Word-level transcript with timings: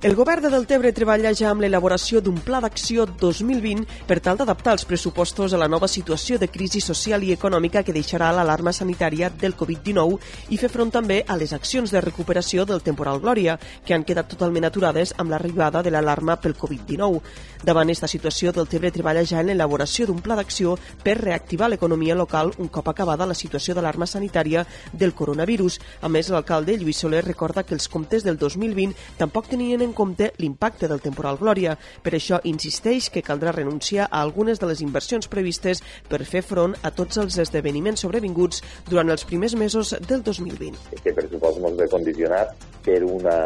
El 0.00 0.14
govern 0.14 0.44
de 0.44 0.50
Deltebre 0.52 0.92
treballa 0.94 1.32
ja 1.34 1.48
amb 1.50 1.64
l'elaboració 1.64 2.20
d'un 2.22 2.36
pla 2.46 2.60
d'acció 2.62 3.02
2020 3.18 3.80
per 4.06 4.20
tal 4.22 4.36
d'adaptar 4.38 4.76
els 4.76 4.84
pressupostos 4.86 5.50
a 5.50 5.58
la 5.58 5.66
nova 5.66 5.88
situació 5.90 6.36
de 6.38 6.46
crisi 6.46 6.78
social 6.78 7.24
i 7.26 7.32
econòmica 7.34 7.82
que 7.82 7.96
deixarà 7.96 8.28
l'alarma 8.30 8.70
sanitària 8.70 9.26
del 9.28 9.56
Covid-19 9.58 10.54
i 10.54 10.58
fer 10.62 10.70
front 10.70 10.92
també 10.94 11.24
a 11.26 11.34
les 11.34 11.52
accions 11.52 11.90
de 11.90 12.00
recuperació 12.00 12.62
del 12.64 12.84
temporal 12.86 13.18
Glòria, 13.18 13.56
que 13.84 13.96
han 13.96 14.04
quedat 14.06 14.30
totalment 14.30 14.68
aturades 14.68 15.16
amb 15.18 15.34
l'arribada 15.34 15.82
de 15.82 15.90
l'alarma 15.90 16.38
pel 16.38 16.54
Covid-19. 16.54 17.18
Davant 17.66 17.90
aquesta 17.90 18.06
situació, 18.06 18.54
Deltebre 18.54 18.94
treballa 18.94 19.26
ja 19.26 19.42
en 19.42 19.50
l'elaboració 19.50 20.06
d'un 20.06 20.22
pla 20.22 20.38
d'acció 20.38 20.76
per 21.02 21.16
reactivar 21.18 21.72
l'economia 21.72 22.14
local 22.14 22.52
un 22.58 22.70
cop 22.70 22.86
acabada 22.86 23.26
la 23.26 23.34
situació 23.34 23.74
d'alarma 23.74 24.06
sanitària 24.06 24.62
del 24.92 25.10
coronavirus. 25.10 25.80
A 26.02 26.08
més, 26.08 26.30
l'alcalde 26.30 26.78
Lluís 26.78 27.02
Soler 27.02 27.24
recorda 27.26 27.66
que 27.66 27.74
els 27.74 27.90
comptes 27.90 28.22
del 28.22 28.38
2020 28.38 28.94
tampoc 29.18 29.50
tenien 29.50 29.82
en 29.82 29.87
compte 29.92 30.32
l'impacte 30.38 30.88
del 30.88 31.02
temporal 31.04 31.38
Glòria. 31.40 31.76
Per 32.02 32.14
això 32.16 32.40
insisteix 32.44 33.10
que 33.12 33.24
caldrà 33.26 33.52
renunciar 33.54 34.08
a 34.10 34.22
algunes 34.22 34.60
de 34.60 34.70
les 34.70 34.82
inversions 34.84 35.28
previstes 35.28 35.82
per 36.08 36.24
fer 36.24 36.42
front 36.42 36.76
a 36.82 36.92
tots 36.94 37.20
els 37.22 37.38
esdeveniments 37.38 38.04
sobrevinguts 38.06 38.62
durant 38.88 39.10
els 39.10 39.24
primers 39.28 39.56
mesos 39.56 39.94
del 40.08 40.24
2020. 40.26 40.92
Aquest 40.98 41.16
pressupost 41.16 41.62
ens 41.62 41.78
ve 41.78 41.88
condicionat 41.92 42.68
per 42.84 43.02
una 43.04 43.38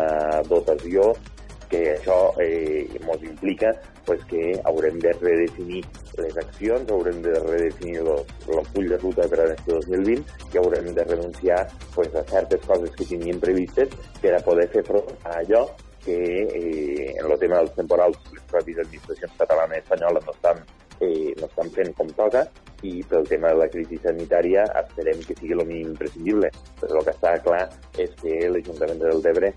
dotació 0.48 1.12
que 1.73 1.95
això 1.96 2.18
eh, 2.45 2.84
ens 3.01 3.23
implica 3.24 3.73
pues, 4.04 4.20
que 4.29 4.60
haurem 4.68 4.98
de 5.01 5.15
redefinir 5.16 5.80
les 6.18 6.37
accions, 6.37 6.90
haurem 6.93 7.23
de 7.24 7.32
redefinir 7.46 8.02
el 8.02 8.66
full 8.74 8.90
de 8.93 8.98
ruta 9.01 9.24
per 9.32 9.40
a 9.40 9.46
l'any 9.48 9.63
2020 9.70 10.52
i 10.52 10.60
haurem 10.60 10.90
de 10.98 11.07
renunciar 11.09 11.63
pues, 11.95 12.13
a 12.15 12.26
certes 12.29 12.68
coses 12.68 12.93
que 12.98 13.09
teníem 13.15 13.40
previstes 13.40 13.96
per 14.20 14.37
a 14.37 14.43
poder 14.45 14.68
fer 14.74 14.85
front 14.90 15.09
a 15.24 15.38
allò 15.40 15.65
que 16.04 16.18
eh, 16.42 17.14
en 17.16 17.30
el 17.30 17.38
tema 17.38 17.60
dels 17.62 17.74
temporals 17.78 18.18
les 18.34 18.45
pròpies 18.50 18.82
administracions 18.84 19.38
catalanes 19.38 19.78
i 19.78 19.82
espanyoles 19.84 20.26
no 20.26 20.36
estan, 20.36 20.62
eh, 21.00 21.34
no 21.40 21.48
estan 21.50 21.70
fent 21.76 21.92
com 21.98 22.10
toca 22.18 22.46
i 22.82 23.02
pel 23.06 23.28
tema 23.30 23.52
de 23.52 23.60
la 23.62 23.68
crisi 23.70 23.98
sanitària 24.02 24.64
esperem 24.80 25.20
que 25.26 25.36
sigui 25.38 25.54
el 25.54 25.66
mínim 25.66 25.92
imprescindible. 25.92 26.50
Però 26.80 26.98
el 26.98 27.06
que 27.06 27.14
està 27.14 27.36
clar 27.45 27.62
és 28.02 28.10
que 28.23 28.40
l'Ajuntament 28.50 28.98
de 28.98 29.12
Deltebre 29.12 29.52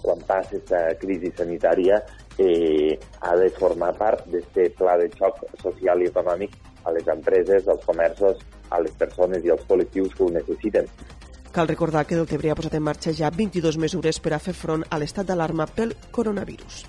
quan 0.00 0.20
passi 0.26 0.56
aquesta 0.56 0.80
crisi 1.00 1.30
sanitària 1.36 2.00
eh, 2.40 2.96
ha 3.20 3.36
de 3.36 3.50
formar 3.58 3.92
part 3.98 4.26
d'aquest 4.32 4.78
pla 4.78 4.96
de 5.00 5.10
xoc 5.16 5.42
social 5.62 6.02
i 6.02 6.08
econòmic 6.08 6.56
a 6.88 6.94
les 6.96 7.08
empreses, 7.12 7.68
als 7.68 7.84
comerços, 7.84 8.40
a 8.70 8.80
les 8.80 8.94
persones 8.96 9.44
i 9.44 9.52
als 9.52 9.66
col·lectius 9.68 10.14
que 10.16 10.24
ho 10.24 10.30
necessiten. 10.32 10.88
Cal 11.52 11.66
recordar 11.66 12.04
que 12.06 12.14
Deltebre 12.14 12.52
ha 12.52 12.58
posat 12.58 12.76
en 12.78 12.84
marxa 12.86 13.10
ja 13.10 13.30
22 13.34 13.78
mesures 13.82 14.22
per 14.22 14.36
a 14.36 14.38
fer 14.38 14.54
front 14.54 14.86
a 14.86 15.02
l'estat 15.02 15.26
d'alarma 15.26 15.66
pel 15.66 15.96
coronavirus. 16.14 16.84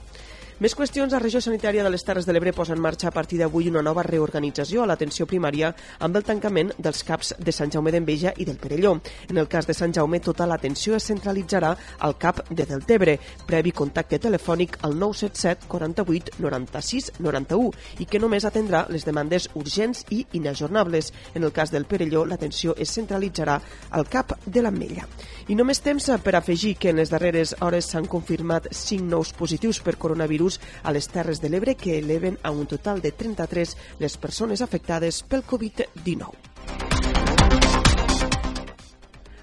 Més 0.62 0.76
qüestions. 0.78 1.10
La 1.10 1.18
regió 1.18 1.40
sanitària 1.42 1.82
de 1.82 1.90
les 1.90 2.04
Terres 2.06 2.28
de 2.28 2.34
l'Ebre 2.36 2.52
posa 2.54 2.76
en 2.76 2.82
marxa 2.86 3.08
a 3.10 3.12
partir 3.12 3.40
d'avui 3.40 3.66
una 3.72 3.82
nova 3.82 4.04
reorganització 4.06 4.84
a 4.84 4.86
l'atenció 4.86 5.26
primària 5.26 5.72
amb 6.06 6.20
el 6.20 6.26
tancament 6.28 6.70
dels 6.78 7.00
CAPs 7.02 7.32
de 7.42 7.54
Sant 7.58 7.72
Jaume 7.74 7.90
d'Enveja 7.90 8.36
i 8.38 8.46
del 8.46 8.60
Perelló. 8.62 8.92
En 9.34 9.42
el 9.42 9.48
cas 9.50 9.66
de 9.66 9.74
Sant 9.74 9.96
Jaume, 9.98 10.20
tota 10.22 10.46
l'atenció 10.46 10.94
es 11.00 11.08
centralitzarà 11.10 11.72
al 12.06 12.14
CAP 12.22 12.44
de 12.52 12.68
Deltebre, 12.70 13.16
previ 13.48 13.74
contacte 13.74 14.20
telefònic 14.22 14.78
al 14.86 14.94
977 15.00 15.66
48 15.72 16.38
96 16.46 17.10
91 17.18 17.74
i 18.06 18.06
que 18.06 18.22
només 18.22 18.46
atendrà 18.46 18.84
les 18.94 19.08
demandes 19.10 19.50
urgents 19.56 20.06
i 20.12 20.28
inajornables. 20.38 21.10
En 21.34 21.42
el 21.42 21.56
cas 21.58 21.74
del 21.74 21.90
Perelló, 21.90 22.22
l'atenció 22.24 22.78
es 22.78 22.94
centralitzarà 22.94 23.58
al 23.90 24.06
CAP 24.06 24.38
de 24.46 24.62
l'Ametlla. 24.62 25.10
I 25.50 25.58
només 25.58 25.82
temps 25.82 26.12
per 26.22 26.38
afegir 26.38 26.76
que 26.78 26.94
en 26.94 27.02
les 27.02 27.10
darreres 27.10 27.58
hores 27.66 27.90
s'han 27.90 28.06
confirmat 28.06 28.70
5 28.70 29.10
nous 29.10 29.34
positius 29.34 29.82
per 29.82 29.98
coronavirus 29.98 30.51
virus 30.52 30.60
a 30.84 30.92
les 30.92 31.08
Terres 31.08 31.42
de 31.42 31.50
l'Ebre 31.50 31.76
que 31.76 31.98
eleven 31.98 32.38
a 32.44 32.52
un 32.52 32.66
total 32.66 33.02
de 33.02 33.12
33 33.12 33.78
les 34.00 34.18
persones 34.18 34.62
afectades 34.62 35.24
pel 35.24 35.44
Covid-19. 35.46 36.52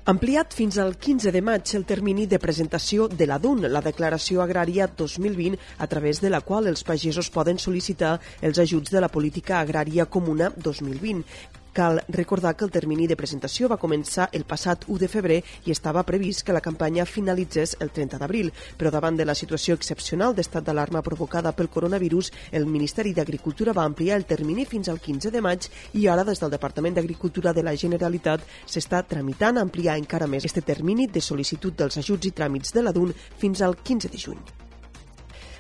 Ampliat 0.09 0.55
fins 0.57 0.79
al 0.81 0.95
15 0.97 1.31
de 1.35 1.43
maig 1.45 1.69
el 1.77 1.85
termini 1.85 2.25
de 2.27 2.39
presentació 2.41 3.09
de 3.13 3.27
la 3.29 3.37
DUN, 3.39 3.67
la 3.69 3.83
Declaració 3.85 4.41
Agrària 4.41 4.87
2020, 4.89 5.59
a 5.77 5.87
través 5.87 6.23
de 6.23 6.31
la 6.33 6.41
qual 6.41 6.67
els 6.67 6.83
pagesos 6.83 7.29
poden 7.29 7.61
sol·licitar 7.61 8.15
els 8.41 8.59
ajuts 8.59 8.91
de 8.91 9.03
la 9.05 9.13
Política 9.13 9.61
Agrària 9.61 10.07
Comuna 10.09 10.49
2020. 10.57 11.27
Cal 11.73 12.03
recordar 12.09 12.56
que 12.56 12.65
el 12.65 12.71
termini 12.71 13.06
de 13.06 13.17
presentació 13.17 13.69
va 13.69 13.79
començar 13.79 14.29
el 14.33 14.45
passat 14.49 14.84
1 14.89 14.99
de 14.99 15.09
febrer 15.09 15.39
i 15.67 15.73
estava 15.75 16.03
previst 16.03 16.45
que 16.45 16.53
la 16.56 16.62
campanya 16.65 17.06
finalitzés 17.06 17.77
el 17.81 17.91
30 17.95 18.19
d'abril, 18.19 18.53
però 18.79 18.91
davant 18.91 19.17
de 19.17 19.27
la 19.29 19.37
situació 19.39 19.77
excepcional 19.78 20.34
d'estat 20.34 20.65
d'alarma 20.67 21.03
provocada 21.03 21.53
pel 21.53 21.69
coronavirus, 21.69 22.33
el 22.53 22.67
Ministeri 22.67 23.15
d'Agricultura 23.15 23.73
va 23.73 23.84
ampliar 23.84 24.17
el 24.17 24.27
termini 24.27 24.65
fins 24.67 24.89
al 24.89 25.01
15 25.01 25.31
de 25.31 25.43
maig 25.45 25.69
i 25.95 26.09
ara 26.09 26.25
des 26.25 26.41
del 26.41 26.55
Departament 26.55 26.97
d'Agricultura 26.97 27.53
de 27.53 27.62
la 27.62 27.77
Generalitat 27.77 28.47
s'està 28.67 29.05
tramitant 29.07 29.59
ampliar 29.59 29.99
encara 29.99 30.27
més 30.27 30.45
este 30.45 30.62
termini 30.62 31.07
de 31.07 31.21
sol·licitud 31.21 31.77
dels 31.77 31.99
ajuts 31.99 32.27
i 32.27 32.33
tràmits 32.33 32.75
de 32.75 32.83
la 32.83 32.93
DUN 32.93 33.15
fins 33.39 33.62
al 33.62 33.77
15 33.83 34.09
de 34.09 34.27
juny. 34.28 34.68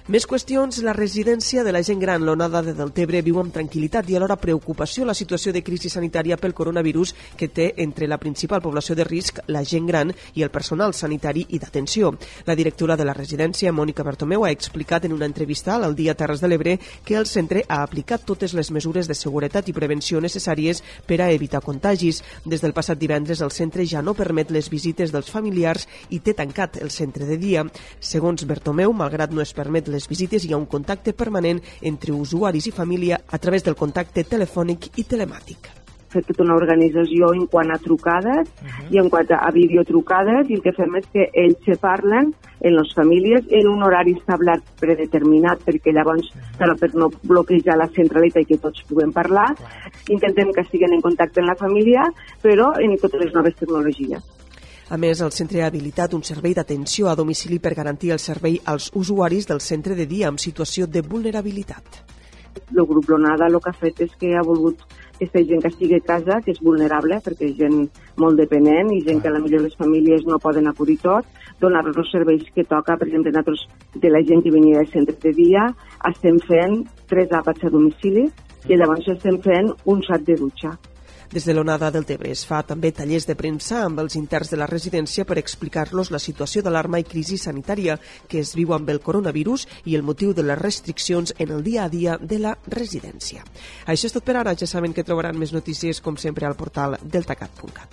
Més 0.08 0.24
qüestions, 0.24 0.78
la 0.80 0.94
residència 0.96 1.60
de 1.60 1.68
la 1.68 1.82
gent 1.84 1.98
gran, 2.00 2.22
l'onada 2.24 2.62
de 2.64 2.72
Deltebre, 2.72 3.20
viu 3.20 3.36
amb 3.42 3.52
tranquil·litat 3.52 4.06
i 4.08 4.14
alhora 4.16 4.38
preocupació 4.40 5.04
la 5.04 5.12
situació 5.12 5.52
de 5.52 5.60
crisi 5.60 5.90
sanitària 5.92 6.38
pel 6.40 6.54
coronavirus 6.56 7.10
que 7.36 7.50
té 7.52 7.66
entre 7.84 8.06
la 8.08 8.16
principal 8.16 8.62
població 8.64 8.96
de 8.96 9.04
risc, 9.04 9.42
la 9.52 9.60
gent 9.68 9.84
gran 9.84 10.14
i 10.32 10.46
el 10.46 10.48
personal 10.48 10.94
sanitari 10.96 11.42
i 11.52 11.60
d'atenció. 11.60 12.14
La 12.46 12.56
directora 12.56 12.96
de 12.96 13.04
la 13.04 13.12
residència, 13.12 13.68
Mònica 13.70 14.06
Bertomeu, 14.06 14.46
ha 14.46 14.54
explicat 14.56 15.04
en 15.04 15.12
una 15.12 15.28
entrevista 15.28 15.74
al 15.76 15.92
Dia 15.92 16.16
Terres 16.16 16.40
de 16.40 16.48
l'Ebre 16.48 16.78
que 17.04 17.20
el 17.20 17.28
centre 17.28 17.66
ha 17.68 17.82
aplicat 17.82 18.24
totes 18.24 18.56
les 18.56 18.72
mesures 18.72 19.12
de 19.12 19.18
seguretat 19.20 19.68
i 19.68 19.76
prevenció 19.76 20.24
necessàries 20.24 20.80
per 21.04 21.20
a 21.20 21.28
evitar 21.36 21.60
contagis. 21.60 22.22
Des 22.46 22.64
del 22.64 22.72
passat 22.72 22.96
divendres, 22.96 23.44
el 23.44 23.52
centre 23.52 23.84
ja 23.84 24.00
no 24.00 24.16
permet 24.16 24.56
les 24.56 24.72
visites 24.72 25.12
dels 25.12 25.28
familiars 25.28 25.84
i 26.08 26.24
té 26.24 26.32
tancat 26.32 26.80
el 26.80 26.88
centre 26.88 27.28
de 27.28 27.36
dia. 27.36 27.68
Segons 28.00 28.48
Bertomeu, 28.48 28.96
malgrat 28.96 29.36
no 29.36 29.44
es 29.44 29.52
permet 29.52 29.84
les 29.84 29.97
les 29.98 30.06
visites 30.06 30.46
hi 30.46 30.54
ha 30.54 30.60
un 30.62 30.68
contacte 30.70 31.12
permanent 31.24 31.58
entre 31.82 32.14
usuaris 32.14 32.70
i 32.70 32.76
família 32.80 33.18
a 33.26 33.42
través 33.42 33.66
del 33.66 33.74
contacte 33.74 34.22
telefònic 34.24 34.92
i 34.96 35.04
telemàtic 35.10 35.74
fer 36.12 36.22
tota 36.24 36.44
una 36.44 36.56
organització 36.56 37.32
en 37.36 37.46
quant 37.52 37.70
a 37.74 37.78
trucades 37.84 38.48
uh 38.48 38.66
-huh. 38.66 38.86
i 38.94 38.98
en 38.98 39.10
quant 39.10 39.30
a 39.30 39.50
videotrucades 39.52 40.48
i 40.48 40.54
el 40.54 40.62
que 40.62 40.72
fem 40.72 40.96
és 40.96 41.06
que 41.12 41.28
ells 41.34 41.58
se 41.64 41.76
parlen 41.76 42.32
en 42.60 42.72
les 42.76 42.94
famílies 42.94 43.44
en 43.50 43.68
un 43.68 43.82
horari 43.82 44.12
establert 44.12 44.64
predeterminat 44.80 45.58
perquè 45.66 45.92
llavors, 45.92 46.26
uh 46.28 46.40
-huh. 46.40 46.58
però 46.58 46.78
per 46.80 46.94
no 46.94 47.10
bloquejar 47.22 47.76
la 47.76 47.88
centralitat 47.88 48.42
i 48.42 48.46
que 48.46 48.58
tots 48.58 48.82
puguem 48.88 49.12
parlar, 49.12 49.50
uh 49.52 49.56
-huh. 49.58 50.12
intentem 50.14 50.52
que 50.52 50.62
estiguen 50.62 50.92
en 50.92 51.00
contacte 51.00 51.40
amb 51.40 51.50
la 51.50 51.56
família, 51.56 52.02
però 52.42 52.72
en 52.80 52.96
totes 52.96 53.20
les 53.20 53.34
noves 53.34 53.54
tecnologies. 53.56 54.37
A 54.88 54.96
més, 54.96 55.20
el 55.20 55.32
centre 55.36 55.60
ha 55.60 55.66
habilitat 55.68 56.14
un 56.16 56.22
servei 56.24 56.54
d'atenció 56.56 57.10
a 57.10 57.16
domicili 57.16 57.58
per 57.60 57.74
garantir 57.76 58.14
el 58.14 58.22
servei 58.22 58.54
als 58.64 58.86
usuaris 58.96 59.44
del 59.50 59.60
centre 59.60 59.94
de 59.94 60.06
dia 60.08 60.30
en 60.32 60.38
situació 60.40 60.86
de 60.88 61.02
vulnerabilitat. 61.04 61.98
El 62.72 62.86
grup 62.88 63.10
Lonada 63.12 63.50
el 63.52 63.58
que 63.60 63.68
ha 63.68 63.76
fet 63.76 64.00
és 64.06 64.16
que 64.18 64.32
ha 64.32 64.42
volgut 64.42 64.80
que 64.80 65.26
aquesta 65.26 65.44
gent 65.44 65.60
que 65.60 65.68
estigui 65.74 65.98
a 65.98 66.06
casa, 66.08 66.40
que 66.40 66.54
és 66.54 66.62
vulnerable, 66.64 67.20
perquè 67.20 67.50
és 67.50 67.56
gent 67.60 67.78
molt 68.16 68.40
dependent 68.40 68.94
i 68.94 69.02
gent 69.04 69.20
que 69.20 69.28
a 69.28 69.34
la 69.36 69.44
millor 69.44 69.66
les 69.66 69.76
famílies 69.76 70.24
no 70.24 70.40
poden 70.40 70.72
acudir 70.72 70.96
tot, 71.04 71.28
donar 71.60 71.84
els 71.84 72.12
serveis 72.12 72.48
que 72.54 72.64
toca, 72.64 72.96
per 72.96 73.10
exemple, 73.10 73.34
nosaltres 73.34 73.68
de 73.94 74.10
la 74.14 74.24
gent 74.24 74.40
que 74.42 74.54
venia 74.54 74.80
del 74.80 74.92
centre 74.94 75.20
de 75.20 75.36
dia, 75.36 75.68
estem 76.08 76.40
fent 76.48 76.80
tres 77.12 77.28
àpats 77.36 77.68
a 77.68 77.74
domicili 77.76 78.30
i 78.68 78.76
llavors 78.78 79.12
estem 79.12 79.36
fent 79.44 79.74
un 79.84 80.00
sac 80.08 80.24
de 80.24 80.40
dutxa. 80.40 80.78
Des 81.32 81.44
de 81.44 81.52
l'onada 81.52 81.90
del 81.92 82.06
Tebre 82.08 82.30
es 82.32 82.46
fa 82.48 82.62
també 82.64 82.88
tallers 82.96 83.26
de 83.28 83.34
premsa 83.36 83.82
amb 83.84 84.00
els 84.00 84.16
interns 84.16 84.48
de 84.48 84.56
la 84.56 84.66
residència 84.70 85.26
per 85.28 85.36
explicar-los 85.38 86.10
la 86.10 86.18
situació 86.22 86.62
d'alarma 86.64 87.00
i 87.02 87.04
crisi 87.04 87.36
sanitària 87.36 87.98
que 88.28 88.40
es 88.40 88.54
viu 88.56 88.72
amb 88.72 88.88
el 88.88 89.00
coronavirus 89.04 89.66
i 89.84 89.96
el 89.98 90.02
motiu 90.02 90.32
de 90.32 90.42
les 90.46 90.58
restriccions 90.58 91.34
en 91.38 91.52
el 91.52 91.62
dia 91.62 91.84
a 91.84 91.92
dia 91.92 92.16
de 92.20 92.38
la 92.40 92.56
residència. 92.66 93.44
Això 93.86 94.08
és 94.08 94.16
tot 94.16 94.24
per 94.24 94.36
ara. 94.40 94.56
Ja 94.58 94.66
saben 94.66 94.92
que 94.96 95.04
trobaran 95.04 95.38
més 95.38 95.52
notícies, 95.52 96.00
com 96.00 96.16
sempre, 96.16 96.46
al 96.48 96.56
portal 96.56 96.96
deltacat.cat. 97.04 97.90